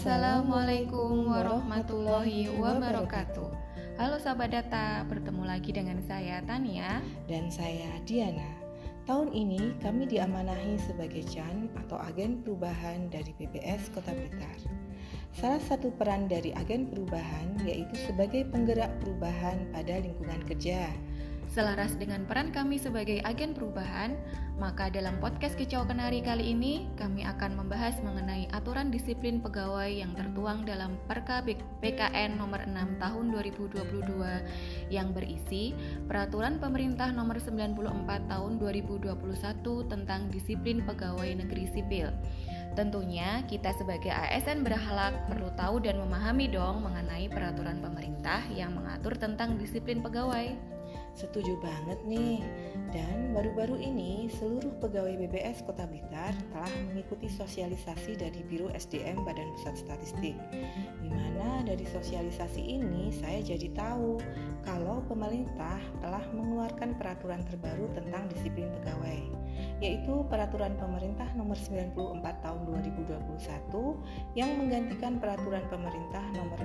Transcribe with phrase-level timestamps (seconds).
[0.00, 3.52] Assalamualaikum warahmatullahi wabarakatuh.
[4.00, 8.48] Halo sahabat data, bertemu lagi dengan saya Tania dan saya Diana.
[9.04, 14.56] Tahun ini kami diamanahi sebagai CHAN atau agen perubahan dari PPS Kota Blitar.
[15.36, 20.96] Salah satu peran dari agen perubahan yaitu sebagai penggerak perubahan pada lingkungan kerja
[21.50, 24.14] Selaras dengan peran kami sebagai agen perubahan,
[24.54, 30.14] maka dalam podcast Kicau Kenari kali ini kami akan membahas mengenai aturan disiplin pegawai yang
[30.14, 31.42] tertuang dalam Perka
[31.82, 35.74] BKN nomor 6 tahun 2022 yang berisi
[36.06, 39.10] Peraturan Pemerintah nomor 94 tahun 2021
[39.90, 42.14] tentang disiplin pegawai negeri sipil.
[42.78, 49.18] Tentunya kita sebagai ASN berhalak perlu tahu dan memahami dong mengenai peraturan pemerintah yang mengatur
[49.18, 50.78] tentang disiplin pegawai.
[51.14, 52.42] Setuju banget nih.
[52.90, 59.50] Dan baru-baru ini seluruh pegawai BBS Kota Blitar telah mengikuti sosialisasi dari Biro SDM Badan
[59.58, 60.34] Pusat Statistik.
[60.98, 64.18] Di mana dari sosialisasi ini saya jadi tahu
[64.66, 69.20] kalau pemerintah telah mengeluarkan peraturan terbaru tentang disiplin pegawai,
[69.80, 76.58] yaitu Peraturan Pemerintah Nomor 94 Tahun 2021 yang menggantikan Peraturan Pemerintah Nomor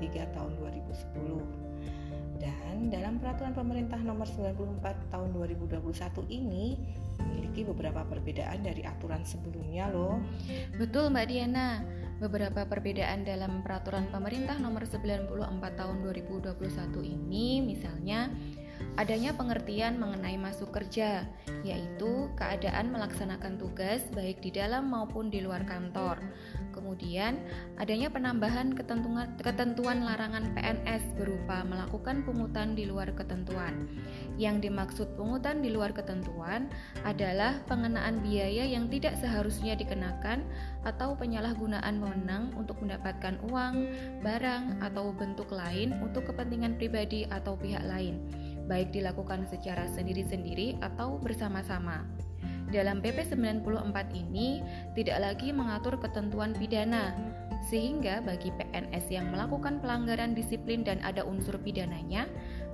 [0.00, 1.95] 53 Tahun 2010.
[2.36, 5.82] Dan dalam peraturan pemerintah nomor 94 tahun 2021
[6.28, 6.76] ini
[7.16, 10.20] memiliki beberapa perbedaan dari aturan sebelumnya loh.
[10.76, 11.80] Betul Mbak Diana.
[12.16, 15.28] Beberapa perbedaan dalam peraturan pemerintah nomor 94
[15.76, 16.56] tahun 2021
[17.04, 18.32] ini misalnya
[18.96, 21.28] adanya pengertian mengenai masuk kerja,
[21.60, 26.20] yaitu keadaan melaksanakan tugas baik di dalam maupun di luar kantor.
[26.76, 27.40] Kemudian,
[27.80, 33.88] adanya penambahan ketentuan, ketentuan larangan PNS berupa melakukan pungutan di luar ketentuan.
[34.36, 36.68] Yang dimaksud pungutan di luar ketentuan
[37.08, 40.44] adalah pengenaan biaya yang tidak seharusnya dikenakan
[40.84, 43.88] atau penyalahgunaan wewenang untuk mendapatkan uang,
[44.20, 48.20] barang, atau bentuk lain untuk kepentingan pribadi atau pihak lain
[48.66, 52.25] baik dilakukan secara sendiri-sendiri atau bersama-sama.
[52.66, 53.62] Dalam PP 94
[54.10, 54.58] ini
[54.98, 57.14] tidak lagi mengatur ketentuan pidana,
[57.66, 62.26] sehingga bagi PNS yang melakukan pelanggaran disiplin dan ada unsur pidananya,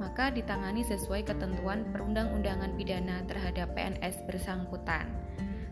[0.00, 5.08] maka ditangani sesuai ketentuan perundang-undangan pidana terhadap PNS bersangkutan.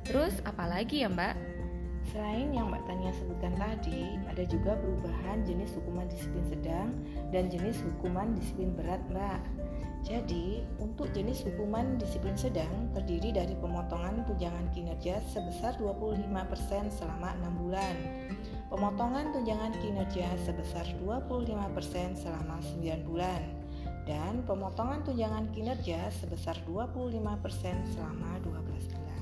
[0.05, 1.56] Terus apalagi ya Mbak?
[2.15, 6.89] Selain yang Mbak Tania sebutkan tadi, ada juga perubahan jenis hukuman disiplin sedang
[7.35, 9.43] dan jenis hukuman disiplin berat, Mbak.
[10.07, 17.63] Jadi, untuk jenis hukuman disiplin sedang terdiri dari pemotongan tunjangan kinerja sebesar 25% selama 6
[17.67, 17.95] bulan,
[18.71, 23.43] pemotongan tunjangan kinerja sebesar 25% selama 9 bulan,
[24.07, 27.19] dan pemotongan tunjangan kinerja sebesar 25%
[27.91, 29.16] selama 12 bulan.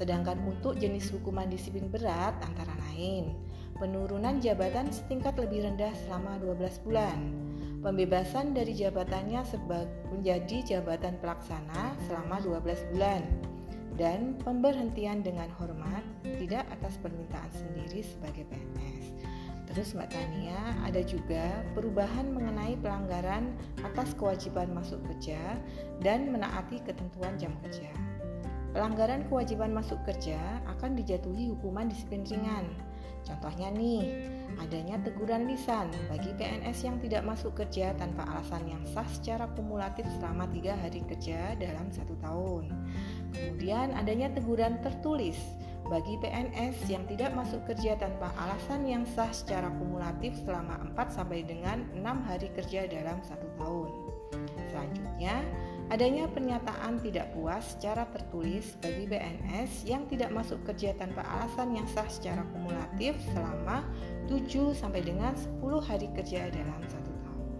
[0.00, 3.36] Sedangkan untuk jenis hukuman disiplin berat antara lain,
[3.76, 7.18] penurunan jabatan setingkat lebih rendah selama 12 bulan,
[7.84, 9.44] pembebasan dari jabatannya
[10.08, 13.20] menjadi jabatan pelaksana selama 12 bulan
[14.00, 19.04] dan pemberhentian dengan hormat tidak atas permintaan sendiri sebagai PNS.
[19.68, 23.52] Terus Mbak Tania, ada juga perubahan mengenai pelanggaran
[23.84, 25.60] atas kewajiban masuk kerja
[26.00, 28.09] dan menaati ketentuan jam kerja.
[28.70, 30.38] Pelanggaran kewajiban masuk kerja
[30.70, 32.70] akan dijatuhi hukuman disiplin ringan
[33.26, 34.26] Contohnya nih,
[34.58, 40.08] adanya teguran lisan bagi PNS yang tidak masuk kerja tanpa alasan yang sah secara kumulatif
[40.18, 42.72] selama tiga hari kerja dalam satu tahun.
[43.36, 45.36] Kemudian adanya teguran tertulis
[45.86, 51.44] bagi PNS yang tidak masuk kerja tanpa alasan yang sah secara kumulatif selama 4 sampai
[51.44, 53.90] dengan 6 hari kerja dalam satu tahun.
[54.70, 55.42] Selanjutnya,
[55.90, 61.82] Adanya pernyataan tidak puas secara tertulis bagi BNS yang tidak masuk kerja tanpa alasan yang
[61.90, 63.82] sah secara kumulatif selama
[64.30, 67.50] 7 sampai dengan 10 hari kerja dalam satu tahun.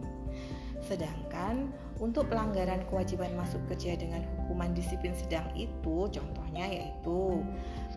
[0.78, 7.42] Sedangkan untuk pelanggaran kewajiban masuk kerja dengan hukuman disiplin sedang itu contohnya yaitu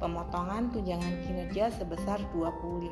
[0.02, 2.90] pemotongan tunjangan kinerja sebesar 25%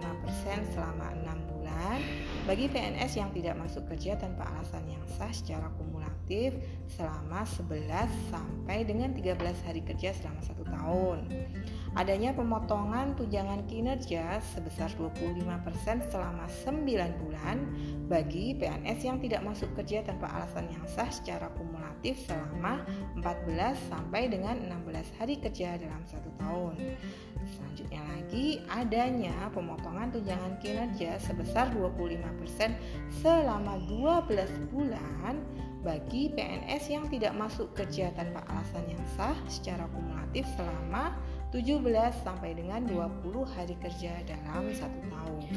[0.77, 1.97] selama 6 bulan
[2.45, 6.10] bagi PNS yang tidak masuk kerja tanpa alasan yang sah secara kumulatif
[6.95, 11.27] selama 11 sampai dengan 13 hari kerja selama satu tahun.
[11.91, 16.88] Adanya pemotongan tunjangan kinerja sebesar 25% selama 9
[17.19, 17.57] bulan
[18.07, 22.79] bagi PNS yang tidak masuk kerja tanpa alasan yang sah secara kumulatif selama
[23.19, 26.79] 14 sampai dengan 16 hari kerja dalam satu tahun.
[27.44, 32.71] Selanjutnya lagi adanya pemotongan tunjangan kinerja sebesar 25%
[33.19, 35.44] selama 12 bulan
[35.81, 41.17] bagi PNS yang tidak masuk kerja tanpa alasan yang sah secara kumulatif selama
[41.51, 41.83] 17
[42.23, 45.49] sampai dengan 20 hari kerja dalam satu tahun.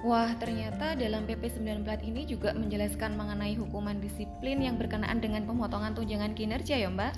[0.00, 5.92] Wah, ternyata dalam PP 19 ini juga menjelaskan mengenai hukuman disiplin yang berkenaan dengan pemotongan
[5.92, 7.12] tunjangan kinerja ya, Mbak?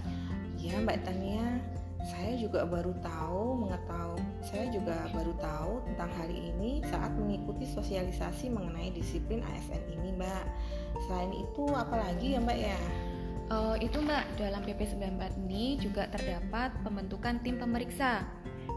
[0.59, 1.47] Ya, Mbak Tania.
[2.03, 8.51] Saya juga baru tahu mengetahui saya juga baru tahu tentang hal ini saat mengikuti sosialisasi
[8.51, 10.45] mengenai disiplin ASN ini, Mbak.
[11.07, 12.79] Selain itu, apalagi ya, Mbak ya?
[13.49, 18.27] Uh, itu Mbak, dalam PP 94 ini juga terdapat pembentukan tim pemeriksa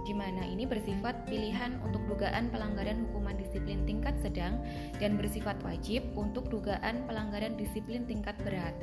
[0.05, 4.61] di mana ini bersifat pilihan untuk dugaan pelanggaran hukuman disiplin tingkat sedang
[5.01, 8.77] dan bersifat wajib untuk dugaan pelanggaran disiplin tingkat berat.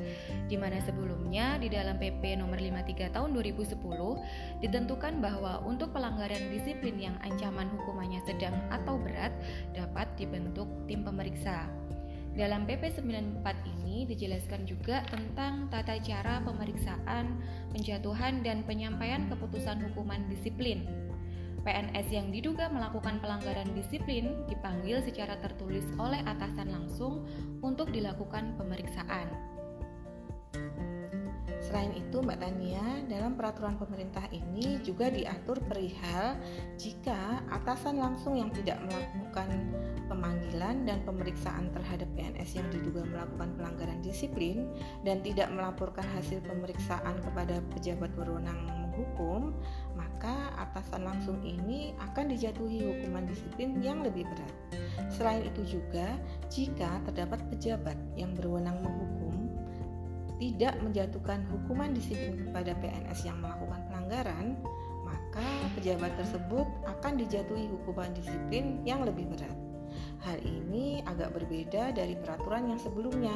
[0.51, 3.79] Di mana sebelumnya di dalam PP nomor 53 tahun 2010
[4.59, 9.31] ditentukan bahwa untuk pelanggaran disiplin yang ancaman hukumannya sedang atau berat
[9.71, 11.71] dapat dibentuk tim pemeriksa.
[12.33, 13.45] Dalam PP 94
[13.77, 17.37] ini dijelaskan juga tentang tata cara pemeriksaan,
[17.69, 20.81] penjatuhan, dan penyampaian keputusan hukuman disiplin.
[21.63, 27.23] PNS yang diduga melakukan pelanggaran disiplin dipanggil secara tertulis oleh atasan langsung
[27.63, 29.53] untuk dilakukan pemeriksaan.
[31.63, 36.35] Selain itu, Mbak Tania, dalam peraturan pemerintah ini juga diatur perihal
[36.75, 39.71] jika atasan langsung yang tidak melakukan
[40.11, 44.69] pemanggilan dan pemeriksaan terhadap PNS yang diduga melakukan pelanggaran disiplin
[45.07, 49.57] dan tidak melaporkan hasil pemeriksaan kepada pejabat berwenang menghukum,
[49.97, 54.53] maka atasan langsung ini akan dijatuhi hukuman disiplin yang lebih berat.
[55.09, 56.13] Selain itu juga,
[56.53, 59.49] jika terdapat pejabat yang berwenang menghukum
[60.37, 64.59] tidak menjatuhkan hukuman disiplin kepada PNS yang melakukan pelanggaran,
[65.07, 65.47] maka
[65.79, 69.57] pejabat tersebut akan dijatuhi hukuman disiplin yang lebih berat.
[70.23, 73.35] Hal ini agak berbeda dari peraturan yang sebelumnya,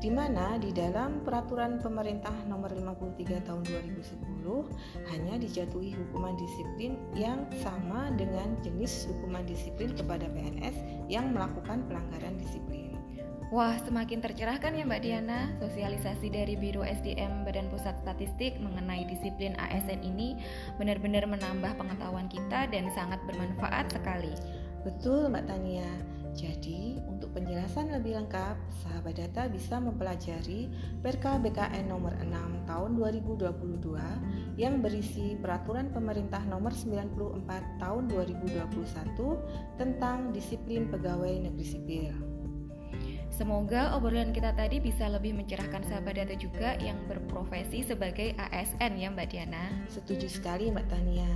[0.00, 4.44] di mana di dalam peraturan pemerintah nomor 53 tahun 2010
[5.08, 10.76] hanya dijatuhi hukuman disiplin yang sama dengan jenis hukuman disiplin kepada PNS
[11.08, 12.96] yang melakukan pelanggaran disiplin.
[13.54, 15.54] Wah, semakin tercerahkan ya Mbak Diana.
[15.62, 20.34] Sosialisasi dari Biro SDM Badan Pusat Statistik mengenai disiplin ASN ini
[20.82, 24.34] benar-benar menambah pengetahuan kita dan sangat bermanfaat sekali.
[24.82, 26.15] Betul Mbak Tania.
[26.36, 30.68] Jadi, untuk penjelasan lebih lengkap, sahabat data bisa mempelajari
[31.00, 40.36] Perka BKN nomor 6 tahun 2022 yang berisi peraturan pemerintah nomor 94 tahun 2021 tentang
[40.36, 42.12] disiplin pegawai negeri sipil.
[43.32, 49.12] Semoga obrolan kita tadi bisa lebih mencerahkan sahabat data juga yang berprofesi sebagai ASN ya
[49.12, 49.64] Mbak Diana.
[49.92, 51.28] Setuju sekali Mbak Tania.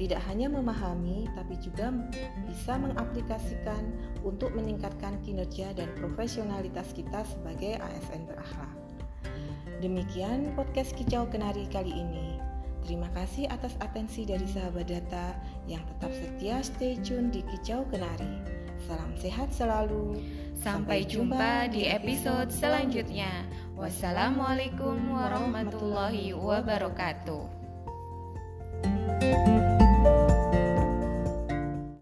[0.00, 1.92] Tidak hanya memahami tapi juga
[2.48, 3.92] bisa mengaplikasikan
[4.24, 8.72] untuk meningkatkan kinerja dan profesionalitas kita sebagai ASN berakhlak.
[9.82, 12.38] Demikian podcast Kicau Kenari kali ini.
[12.82, 15.38] Terima kasih atas atensi dari sahabat data
[15.70, 18.62] yang tetap setia stay tune di Kicau Kenari.
[18.86, 20.18] Salam sehat selalu.
[20.58, 23.30] Sampai jumpa di episode selanjutnya.
[23.78, 27.51] Wassalamualaikum warahmatullahi wabarakatuh.